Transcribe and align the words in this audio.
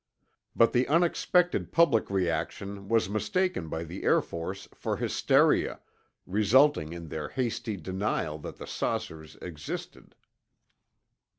But 0.55 0.73
the 0.73 0.87
unexpected 0.87 1.71
public 1.71 2.09
reaction 2.09 2.87
was 2.89 3.07
mistaken 3.07 3.67
by 3.69 3.83
the 3.83 4.03
Air 4.03 4.19
Force 4.19 4.67
for 4.73 4.97
hysteria, 4.97 5.79
resulting 6.25 6.91
in 6.91 7.09
their 7.09 7.29
hasty 7.29 7.77
denial 7.77 8.39
that 8.39 8.57
the 8.57 8.65
saucers 8.65 9.35
existed. 9.43 10.15